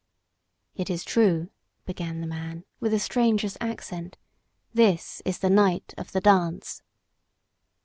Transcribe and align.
"It 0.73 0.89
is 0.89 1.05
true," 1.05 1.51
began 1.85 2.21
the 2.21 2.25
man, 2.25 2.65
with 2.79 2.91
a 2.91 2.97
stranger's 2.97 3.55
accent. 3.61 4.17
"This 4.73 5.21
is 5.25 5.37
the 5.37 5.49
night 5.51 5.93
of 5.95 6.11
the 6.11 6.19
dance." 6.21 6.81